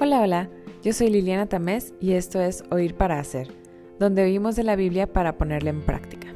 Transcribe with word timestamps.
Hola, 0.00 0.20
hola, 0.20 0.48
yo 0.84 0.92
soy 0.92 1.10
Liliana 1.10 1.46
Tamés 1.46 1.92
y 2.00 2.12
esto 2.12 2.40
es 2.40 2.62
Oír 2.70 2.94
para 2.94 3.18
Hacer, 3.18 3.48
donde 3.98 4.22
oímos 4.22 4.54
de 4.54 4.62
la 4.62 4.76
Biblia 4.76 5.12
para 5.12 5.36
ponerla 5.36 5.70
en 5.70 5.80
práctica. 5.80 6.28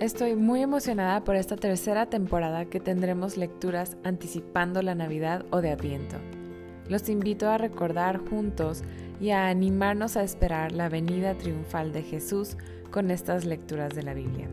Estoy 0.00 0.34
muy 0.34 0.62
emocionada 0.62 1.22
por 1.22 1.36
esta 1.36 1.54
tercera 1.54 2.06
temporada 2.06 2.64
que 2.64 2.80
tendremos 2.80 3.36
lecturas 3.36 3.96
anticipando 4.02 4.82
la 4.82 4.96
Navidad 4.96 5.46
o 5.52 5.60
de 5.60 5.70
Adviento. 5.70 6.16
Los 6.88 7.08
invito 7.08 7.48
a 7.48 7.56
recordar 7.56 8.18
juntos 8.18 8.82
y 9.20 9.30
a 9.30 9.46
animarnos 9.46 10.16
a 10.16 10.24
esperar 10.24 10.72
la 10.72 10.88
venida 10.88 11.34
triunfal 11.34 11.92
de 11.92 12.02
Jesús 12.02 12.56
con 12.90 13.12
estas 13.12 13.44
lecturas 13.44 13.94
de 13.94 14.02
la 14.02 14.14
Biblia. 14.14 14.48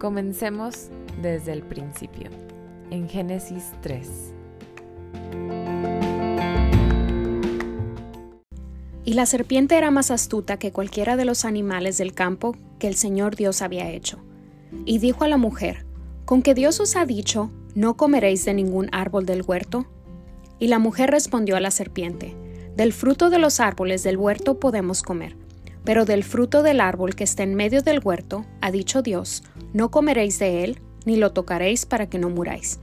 Comencemos 0.00 0.88
desde 1.22 1.52
el 1.52 1.62
principio 1.62 2.28
en 2.94 3.08
Génesis 3.08 3.72
3. 3.82 4.08
Y 9.04 9.14
la 9.14 9.26
serpiente 9.26 9.76
era 9.76 9.90
más 9.90 10.10
astuta 10.10 10.58
que 10.58 10.72
cualquiera 10.72 11.16
de 11.16 11.24
los 11.24 11.44
animales 11.44 11.98
del 11.98 12.14
campo 12.14 12.56
que 12.78 12.88
el 12.88 12.94
Señor 12.94 13.36
Dios 13.36 13.60
había 13.60 13.90
hecho. 13.90 14.18
Y 14.86 14.98
dijo 14.98 15.24
a 15.24 15.28
la 15.28 15.36
mujer, 15.36 15.84
¿con 16.24 16.40
que 16.40 16.54
Dios 16.54 16.80
os 16.80 16.96
ha 16.96 17.04
dicho, 17.04 17.50
no 17.74 17.96
comeréis 17.96 18.44
de 18.44 18.54
ningún 18.54 18.88
árbol 18.92 19.26
del 19.26 19.42
huerto? 19.42 19.86
Y 20.58 20.68
la 20.68 20.78
mujer 20.78 21.10
respondió 21.10 21.56
a 21.56 21.60
la 21.60 21.70
serpiente, 21.70 22.34
del 22.76 22.92
fruto 22.92 23.28
de 23.28 23.38
los 23.38 23.60
árboles 23.60 24.02
del 24.02 24.16
huerto 24.16 24.58
podemos 24.58 25.02
comer, 25.02 25.36
pero 25.84 26.04
del 26.06 26.24
fruto 26.24 26.62
del 26.62 26.80
árbol 26.80 27.14
que 27.14 27.24
está 27.24 27.42
en 27.42 27.54
medio 27.54 27.82
del 27.82 28.00
huerto, 28.02 28.46
ha 28.60 28.70
dicho 28.70 29.02
Dios, 29.02 29.42
no 29.72 29.90
comeréis 29.90 30.38
de 30.38 30.64
él, 30.64 30.80
ni 31.04 31.16
lo 31.16 31.32
tocaréis 31.32 31.84
para 31.86 32.08
que 32.08 32.18
no 32.18 32.30
muráis. 32.30 32.80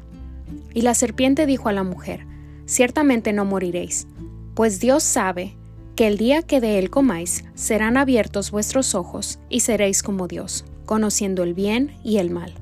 Y 0.74 0.82
la 0.82 0.94
serpiente 0.94 1.46
dijo 1.46 1.70
a 1.70 1.74
la 1.74 1.84
mujer, 1.84 2.26
Ciertamente 2.66 3.34
no 3.34 3.44
moriréis, 3.44 4.08
pues 4.54 4.80
Dios 4.80 5.04
sabe 5.04 5.58
que 5.96 6.08
el 6.08 6.18
día 6.18 6.42
que 6.42 6.62
de 6.62 6.80
él 6.80 6.90
comáis 6.90 7.44
serán 7.54 7.98
abiertos 7.98 8.52
vuestros 8.52 8.96
ojos 8.96 9.40
y 9.50 9.62
seréis 9.62 10.04
como 10.04 10.28
Dios, 10.28 10.66
conociendo 10.86 11.44
el 11.44 11.54
bien 11.54 11.98
y 12.04 12.18
el 12.18 12.30
mal. 12.30 12.54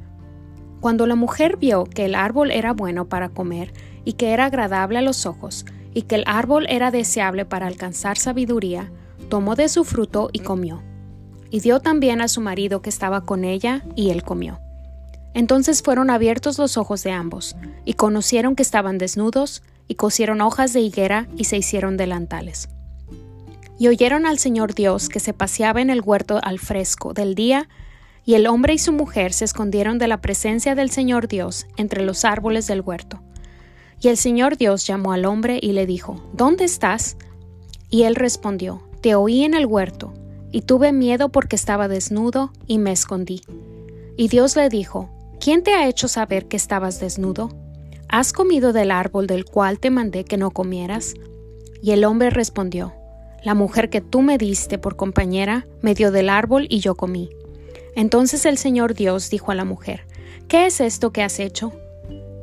Cuando 0.80 1.06
la 1.06 1.16
mujer 1.16 1.58
vio 1.58 1.84
que 1.84 2.06
el 2.06 2.16
árbol 2.16 2.52
era 2.52 2.74
bueno 2.74 3.08
para 3.08 3.30
comer 3.30 3.74
y 4.06 4.14
que 4.14 4.32
era 4.32 4.46
agradable 4.46 4.98
a 4.98 5.04
los 5.04 5.26
ojos, 5.26 5.66
y 5.94 6.04
que 6.04 6.16
el 6.16 6.24
árbol 6.28 6.66
era 6.70 6.92
deseable 6.92 7.46
para 7.46 7.68
alcanzar 7.68 8.18
sabiduría, 8.18 8.92
tomó 9.28 9.56
de 9.56 9.70
su 9.70 9.84
fruto 9.84 10.30
y 10.32 10.40
comió. 10.40 10.82
Y 11.52 11.62
dio 11.62 11.80
también 11.80 12.22
a 12.22 12.28
su 12.28 12.42
marido 12.42 12.82
que 12.82 12.90
estaba 12.90 13.26
con 13.26 13.44
ella, 13.44 13.84
y 13.96 14.12
él 14.12 14.24
comió. 14.24 14.60
Entonces 15.34 15.82
fueron 15.82 16.10
abiertos 16.10 16.58
los 16.58 16.78
ojos 16.78 17.04
de 17.04 17.12
ambos, 17.12 17.56
y 17.86 17.94
conocieron 17.94 18.56
que 18.56 18.64
estaban 18.64 18.98
desnudos, 18.98 19.62
y 19.88 19.96
cosieron 19.96 20.42
hojas 20.42 20.74
de 20.74 20.82
higuera 20.82 21.28
y 21.36 21.46
se 21.46 21.58
hicieron 21.58 21.98
delantales. 21.98 22.70
Y 23.78 23.88
oyeron 23.88 24.26
al 24.26 24.40
Señor 24.40 24.76
Dios 24.76 25.10
que 25.10 25.20
se 25.20 25.34
paseaba 25.34 25.82
en 25.82 25.90
el 25.90 26.02
huerto 26.02 26.40
al 26.44 26.60
fresco 26.60 27.14
del 27.14 27.36
día, 27.36 27.70
y 28.26 28.36
el 28.36 28.46
hombre 28.46 28.74
y 28.74 28.78
su 28.78 28.92
mujer 28.92 29.34
se 29.34 29.46
escondieron 29.46 29.98
de 29.98 30.08
la 30.08 30.22
presencia 30.22 30.76
del 30.76 30.92
Señor 30.92 31.28
Dios 31.28 31.66
entre 31.78 32.04
los 32.04 32.26
árboles 32.26 32.68
del 32.68 32.82
huerto. 32.82 33.22
Y 34.02 34.10
el 34.10 34.18
Señor 34.18 34.58
Dios 34.58 34.86
llamó 34.86 35.14
al 35.14 35.26
hombre 35.26 35.60
y 35.62 35.72
le 35.72 35.86
dijo, 35.86 36.24
¿Dónde 36.34 36.66
estás? 36.66 37.18
Y 37.90 38.04
él 38.04 38.16
respondió, 38.16 38.84
Te 39.02 39.16
oí 39.16 39.44
en 39.44 39.54
el 39.54 39.66
huerto, 39.66 40.14
y 40.52 40.62
tuve 40.62 40.92
miedo 40.92 41.30
porque 41.30 41.56
estaba 41.56 41.88
desnudo, 41.88 42.52
y 42.68 42.78
me 42.78 42.92
escondí. 42.92 43.42
Y 44.16 44.28
Dios 44.28 44.56
le 44.56 44.70
dijo, 44.70 45.10
¿Quién 45.50 45.64
te 45.64 45.74
ha 45.74 45.88
hecho 45.88 46.08
saber 46.08 46.46
que 46.46 46.58
estabas 46.58 47.00
desnudo? 47.00 47.50
¿Has 48.08 48.34
comido 48.34 48.72
del 48.72 48.92
árbol 48.92 49.26
del 49.26 49.46
cual 49.46 49.80
te 49.80 49.90
mandé 49.90 50.24
que 50.24 50.38
no 50.38 50.52
comieras? 50.52 51.16
Y 51.82 51.90
el 51.90 52.06
hombre 52.06 52.30
respondió, 52.30 52.94
La 53.44 53.56
mujer 53.56 53.90
que 53.90 54.00
tú 54.00 54.22
me 54.22 54.38
diste 54.38 54.78
por 54.78 54.96
compañera 54.96 55.66
me 55.82 55.96
dio 55.96 56.12
del 56.12 56.30
árbol 56.30 56.68
y 56.70 56.82
yo 56.82 56.94
comí. 56.94 57.32
Entonces 57.96 58.46
el 58.46 58.60
Señor 58.60 58.94
Dios 58.94 59.32
dijo 59.32 59.52
a 59.52 59.56
la 59.56 59.66
mujer, 59.66 60.06
¿Qué 60.48 60.68
es 60.68 60.82
esto 60.82 61.12
que 61.12 61.24
has 61.24 61.40
hecho? 61.40 61.72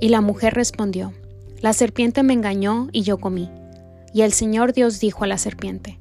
Y 0.00 0.09
la 0.09 0.20
mujer 0.20 0.54
respondió, 0.54 1.12
La 1.60 1.75
serpiente 1.75 2.25
me 2.25 2.32
engañó 2.32 2.88
y 2.91 3.03
yo 3.03 3.19
comí. 3.19 3.48
Y 4.12 4.22
el 4.22 4.32
Señor 4.32 4.72
Dios 4.72 4.98
dijo 4.98 5.22
a 5.22 5.28
la 5.28 5.38
serpiente, 5.38 6.00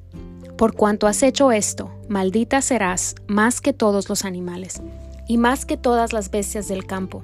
Por 0.58 0.74
cuanto 0.74 1.06
has 1.06 1.22
hecho 1.22 1.52
esto, 1.52 1.88
maldita 2.08 2.60
serás 2.62 3.14
más 3.28 3.60
que 3.60 3.72
todos 3.72 4.08
los 4.08 4.24
animales 4.24 4.82
y 5.26 5.38
más 5.38 5.64
que 5.66 5.76
todas 5.76 6.12
las 6.12 6.30
bestias 6.30 6.68
del 6.68 6.86
campo. 6.86 7.22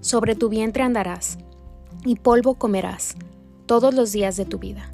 Sobre 0.00 0.34
tu 0.34 0.48
vientre 0.48 0.82
andarás, 0.82 1.38
y 2.04 2.16
polvo 2.16 2.54
comerás 2.54 3.16
todos 3.66 3.94
los 3.94 4.12
días 4.12 4.36
de 4.36 4.44
tu 4.44 4.58
vida. 4.58 4.92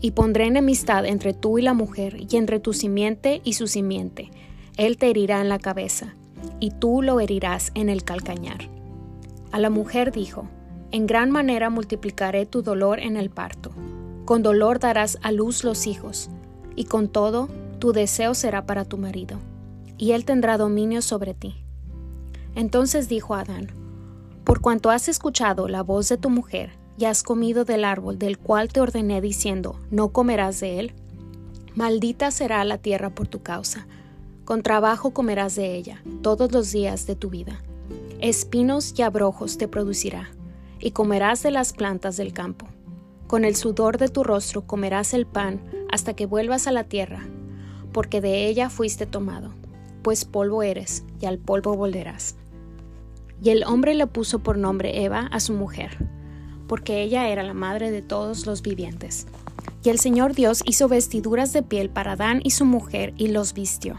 Y 0.00 0.12
pondré 0.12 0.46
enemistad 0.46 1.04
entre 1.04 1.32
tú 1.32 1.58
y 1.58 1.62
la 1.62 1.74
mujer, 1.74 2.16
y 2.28 2.36
entre 2.36 2.60
tu 2.60 2.72
simiente 2.72 3.40
y 3.44 3.54
su 3.54 3.66
simiente. 3.66 4.30
Él 4.76 4.96
te 4.96 5.10
herirá 5.10 5.40
en 5.40 5.48
la 5.48 5.58
cabeza, 5.58 6.14
y 6.60 6.70
tú 6.70 7.02
lo 7.02 7.20
herirás 7.20 7.70
en 7.74 7.88
el 7.88 8.04
calcañar. 8.04 8.68
A 9.52 9.58
la 9.58 9.70
mujer 9.70 10.12
dijo, 10.12 10.48
En 10.90 11.06
gran 11.06 11.30
manera 11.30 11.70
multiplicaré 11.70 12.46
tu 12.46 12.62
dolor 12.62 12.98
en 13.00 13.16
el 13.16 13.30
parto. 13.30 13.70
Con 14.24 14.42
dolor 14.42 14.78
darás 14.78 15.18
a 15.22 15.30
luz 15.30 15.62
los 15.62 15.86
hijos, 15.86 16.30
y 16.74 16.84
con 16.84 17.08
todo 17.08 17.48
tu 17.78 17.92
deseo 17.92 18.34
será 18.34 18.66
para 18.66 18.84
tu 18.84 18.98
marido, 18.98 19.38
y 19.98 20.12
él 20.12 20.24
tendrá 20.24 20.56
dominio 20.56 21.02
sobre 21.02 21.34
ti. 21.34 21.61
Entonces 22.54 23.08
dijo 23.08 23.34
Adán, 23.34 23.68
Por 24.44 24.60
cuanto 24.60 24.90
has 24.90 25.08
escuchado 25.08 25.68
la 25.68 25.82
voz 25.82 26.08
de 26.08 26.18
tu 26.18 26.30
mujer 26.30 26.72
y 26.98 27.06
has 27.06 27.22
comido 27.22 27.64
del 27.64 27.84
árbol 27.84 28.18
del 28.18 28.38
cual 28.38 28.68
te 28.68 28.80
ordené 28.80 29.20
diciendo, 29.20 29.78
no 29.90 30.08
comerás 30.08 30.60
de 30.60 30.78
él, 30.78 30.94
maldita 31.74 32.30
será 32.30 32.64
la 32.64 32.78
tierra 32.78 33.10
por 33.10 33.28
tu 33.28 33.42
causa, 33.42 33.86
con 34.44 34.62
trabajo 34.62 35.12
comerás 35.12 35.54
de 35.54 35.74
ella 35.74 36.02
todos 36.22 36.52
los 36.52 36.72
días 36.72 37.06
de 37.06 37.16
tu 37.16 37.30
vida. 37.30 37.62
Espinos 38.20 38.94
y 38.96 39.02
abrojos 39.02 39.56
te 39.58 39.68
producirá, 39.68 40.30
y 40.78 40.90
comerás 40.90 41.42
de 41.42 41.50
las 41.50 41.72
plantas 41.72 42.16
del 42.16 42.32
campo. 42.32 42.66
Con 43.26 43.44
el 43.44 43.56
sudor 43.56 43.98
de 43.98 44.08
tu 44.08 44.24
rostro 44.24 44.66
comerás 44.66 45.14
el 45.14 45.26
pan 45.26 45.60
hasta 45.90 46.14
que 46.14 46.26
vuelvas 46.26 46.66
a 46.66 46.72
la 46.72 46.84
tierra, 46.84 47.26
porque 47.92 48.20
de 48.20 48.46
ella 48.46 48.68
fuiste 48.68 49.06
tomado, 49.06 49.54
pues 50.02 50.24
polvo 50.24 50.62
eres, 50.62 51.04
y 51.20 51.26
al 51.26 51.38
polvo 51.38 51.74
volverás. 51.74 52.36
Y 53.42 53.50
el 53.50 53.64
hombre 53.64 53.94
le 53.94 54.06
puso 54.06 54.38
por 54.38 54.56
nombre 54.56 55.02
Eva 55.02 55.28
a 55.32 55.40
su 55.40 55.52
mujer, 55.52 55.98
porque 56.68 57.02
ella 57.02 57.28
era 57.28 57.42
la 57.42 57.54
madre 57.54 57.90
de 57.90 58.00
todos 58.00 58.46
los 58.46 58.62
vivientes. 58.62 59.26
Y 59.82 59.88
el 59.88 59.98
Señor 59.98 60.34
Dios 60.34 60.62
hizo 60.64 60.86
vestiduras 60.88 61.52
de 61.52 61.62
piel 61.62 61.90
para 61.90 62.12
Adán 62.12 62.40
y 62.44 62.50
su 62.50 62.64
mujer 62.64 63.14
y 63.16 63.28
los 63.28 63.52
vistió. 63.52 63.96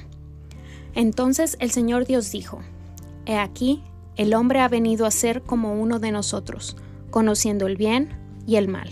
Entonces 0.96 1.58
el 1.60 1.72
Señor 1.72 2.06
Dios 2.06 2.32
dijo, 2.32 2.62
He 3.26 3.38
aquí, 3.38 3.84
el 4.16 4.34
hombre 4.34 4.62
ha 4.62 4.70
venido 4.70 5.06
a 5.06 5.12
ser 5.12 5.42
como 5.42 5.74
uno 5.74 6.00
de 6.00 6.12
nosotros, 6.12 6.78
conociendo 7.10 7.68
el 7.68 7.76
bien 7.76 8.10
y 8.48 8.56
el 8.56 8.70
mal. 8.70 8.92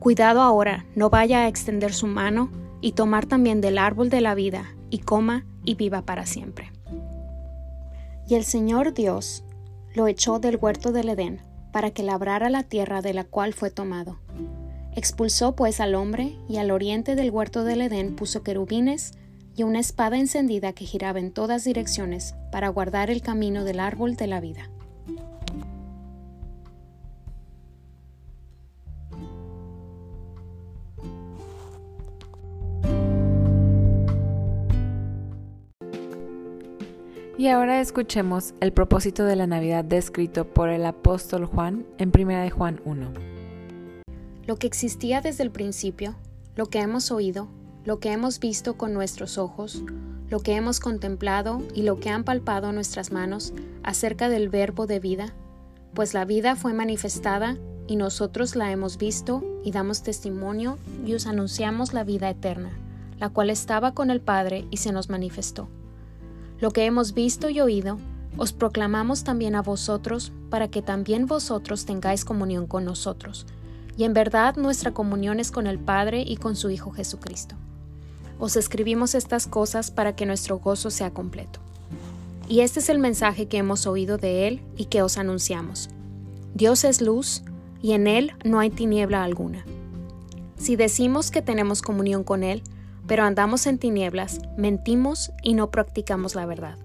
Cuidado 0.00 0.40
ahora, 0.40 0.86
no 0.96 1.10
vaya 1.10 1.40
a 1.40 1.48
extender 1.48 1.92
su 1.92 2.06
mano 2.06 2.50
y 2.80 2.92
tomar 2.92 3.26
también 3.26 3.60
del 3.60 3.78
árbol 3.78 4.08
de 4.08 4.20
la 4.20 4.34
vida, 4.34 4.74
y 4.88 4.98
coma 4.98 5.44
y 5.64 5.76
viva 5.76 6.02
para 6.02 6.26
siempre. 6.26 6.72
Y 8.26 8.34
el 8.34 8.44
Señor 8.44 8.94
Dios 8.94 9.44
lo 9.94 10.06
echó 10.06 10.38
del 10.38 10.56
huerto 10.56 10.92
del 10.92 11.08
Edén, 11.08 11.40
para 11.72 11.90
que 11.90 12.02
labrara 12.02 12.50
la 12.50 12.62
tierra 12.62 13.02
de 13.02 13.14
la 13.14 13.24
cual 13.24 13.54
fue 13.54 13.70
tomado. 13.70 14.18
Expulsó 14.94 15.54
pues 15.54 15.80
al 15.80 15.94
hombre, 15.94 16.36
y 16.48 16.58
al 16.58 16.70
oriente 16.70 17.14
del 17.14 17.30
huerto 17.30 17.64
del 17.64 17.82
Edén 17.82 18.16
puso 18.16 18.42
querubines 18.42 19.12
y 19.56 19.62
una 19.62 19.80
espada 19.80 20.18
encendida 20.18 20.72
que 20.72 20.84
giraba 20.84 21.18
en 21.18 21.32
todas 21.32 21.64
direcciones 21.64 22.34
para 22.50 22.68
guardar 22.68 23.10
el 23.10 23.22
camino 23.22 23.64
del 23.64 23.80
árbol 23.80 24.16
de 24.16 24.26
la 24.26 24.40
vida. 24.40 24.70
Y 37.40 37.48
ahora 37.48 37.80
escuchemos 37.80 38.52
el 38.60 38.74
propósito 38.74 39.24
de 39.24 39.34
la 39.34 39.46
Navidad 39.46 39.82
descrito 39.82 40.44
por 40.44 40.68
el 40.68 40.84
apóstol 40.84 41.46
Juan 41.46 41.86
en 41.96 42.12
1 42.14 42.38
de 42.38 42.50
Juan 42.50 42.82
1. 42.84 43.12
Lo 44.44 44.56
que 44.56 44.66
existía 44.66 45.22
desde 45.22 45.44
el 45.44 45.50
principio, 45.50 46.16
lo 46.54 46.66
que 46.66 46.80
hemos 46.80 47.10
oído, 47.10 47.48
lo 47.86 47.98
que 47.98 48.12
hemos 48.12 48.40
visto 48.40 48.76
con 48.76 48.92
nuestros 48.92 49.38
ojos, 49.38 49.82
lo 50.28 50.40
que 50.40 50.54
hemos 50.54 50.80
contemplado 50.80 51.62
y 51.74 51.80
lo 51.80 51.98
que 51.98 52.10
han 52.10 52.24
palpado 52.24 52.72
nuestras 52.72 53.10
manos 53.10 53.54
acerca 53.82 54.28
del 54.28 54.50
verbo 54.50 54.86
de 54.86 55.00
vida, 55.00 55.32
pues 55.94 56.12
la 56.12 56.26
vida 56.26 56.56
fue 56.56 56.74
manifestada 56.74 57.56
y 57.86 57.96
nosotros 57.96 58.54
la 58.54 58.70
hemos 58.70 58.98
visto 58.98 59.42
y 59.64 59.70
damos 59.70 60.02
testimonio 60.02 60.76
y 61.06 61.14
os 61.14 61.26
anunciamos 61.26 61.94
la 61.94 62.04
vida 62.04 62.28
eterna, 62.28 62.78
la 63.18 63.30
cual 63.30 63.48
estaba 63.48 63.94
con 63.94 64.10
el 64.10 64.20
Padre 64.20 64.66
y 64.70 64.76
se 64.76 64.92
nos 64.92 65.08
manifestó. 65.08 65.70
Lo 66.60 66.70
que 66.70 66.84
hemos 66.84 67.14
visto 67.14 67.48
y 67.48 67.60
oído, 67.60 67.98
Os 68.36 68.52
proclamamos 68.52 69.24
también 69.24 69.56
a 69.56 69.62
vosotros, 69.62 70.32
para 70.50 70.68
que 70.68 70.82
también 70.82 71.26
vosotros 71.26 71.84
tengáis 71.84 72.24
comunión 72.24 72.66
con 72.66 72.84
nosotros. 72.84 73.44
Y 73.96 74.04
en 74.04 74.14
verdad 74.14 74.56
nuestra 74.56 74.92
comunión 74.92 75.40
es 75.40 75.50
con 75.50 75.66
el 75.66 75.78
Padre 75.78 76.22
y 76.22 76.36
con 76.36 76.54
su 76.54 76.70
Hijo 76.70 76.92
Jesucristo. 76.92 77.56
Os 78.38 78.56
escribimos 78.56 79.14
estas 79.14 79.46
cosas 79.46 79.90
para 79.90 80.14
que 80.14 80.26
nuestro 80.26 80.58
gozo 80.60 80.90
sea 80.90 81.10
completo. 81.10 81.58
Y 82.48 82.60
este 82.60 82.80
es 82.80 82.88
el 82.88 82.98
mensaje 82.98 83.46
que 83.46 83.58
hemos 83.58 83.86
oído 83.86 84.16
de 84.16 84.48
Él 84.48 84.62
y 84.76 84.86
que 84.86 85.02
os 85.02 85.18
anunciamos. 85.18 85.90
Dios 86.54 86.84
es 86.84 87.00
luz, 87.00 87.42
y 87.82 87.92
en 87.92 88.06
Él 88.06 88.32
no 88.44 88.60
hay 88.60 88.70
tiniebla 88.70 89.24
alguna. 89.24 89.64
Si 90.56 90.76
decimos 90.76 91.30
que 91.30 91.42
tenemos 91.42 91.82
comunión 91.82 92.24
con 92.24 92.42
Él, 92.42 92.62
pero 93.10 93.24
andamos 93.24 93.66
en 93.66 93.78
tinieblas, 93.78 94.38
mentimos 94.56 95.32
y 95.42 95.54
no 95.54 95.72
practicamos 95.72 96.36
la 96.36 96.46
verdad. 96.46 96.78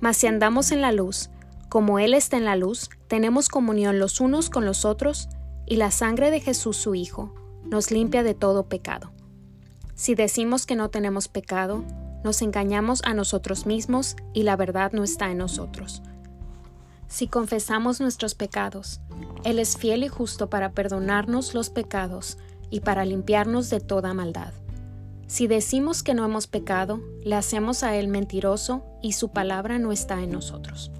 Mas 0.00 0.16
si 0.16 0.26
andamos 0.26 0.72
en 0.72 0.80
la 0.80 0.92
luz, 0.92 1.28
como 1.68 1.98
Él 1.98 2.14
está 2.14 2.38
en 2.38 2.46
la 2.46 2.56
luz, 2.56 2.88
tenemos 3.06 3.50
comunión 3.50 3.98
los 3.98 4.22
unos 4.22 4.48
con 4.48 4.64
los 4.64 4.86
otros, 4.86 5.28
y 5.66 5.76
la 5.76 5.90
sangre 5.90 6.30
de 6.30 6.40
Jesús 6.40 6.78
su 6.78 6.94
Hijo 6.94 7.34
nos 7.64 7.90
limpia 7.90 8.22
de 8.22 8.32
todo 8.32 8.64
pecado. 8.70 9.10
Si 9.94 10.14
decimos 10.14 10.64
que 10.64 10.74
no 10.74 10.88
tenemos 10.88 11.28
pecado, 11.28 11.84
nos 12.24 12.40
engañamos 12.40 13.02
a 13.04 13.12
nosotros 13.12 13.66
mismos 13.66 14.16
y 14.32 14.44
la 14.44 14.56
verdad 14.56 14.92
no 14.92 15.04
está 15.04 15.30
en 15.30 15.36
nosotros. 15.36 16.00
Si 17.08 17.28
confesamos 17.28 18.00
nuestros 18.00 18.34
pecados, 18.34 19.02
Él 19.44 19.58
es 19.58 19.76
fiel 19.76 20.02
y 20.02 20.08
justo 20.08 20.48
para 20.48 20.72
perdonarnos 20.72 21.52
los 21.52 21.68
pecados 21.68 22.38
y 22.70 22.80
para 22.80 23.04
limpiarnos 23.04 23.68
de 23.68 23.80
toda 23.80 24.14
maldad. 24.14 24.54
Si 25.28 25.46
decimos 25.46 26.02
que 26.02 26.14
no 26.14 26.24
hemos 26.24 26.46
pecado, 26.46 27.02
le 27.22 27.36
hacemos 27.36 27.82
a 27.82 27.94
Él 27.94 28.08
mentiroso 28.08 28.82
y 29.02 29.12
su 29.12 29.28
palabra 29.30 29.78
no 29.78 29.92
está 29.92 30.22
en 30.22 30.30
nosotros. 30.30 30.90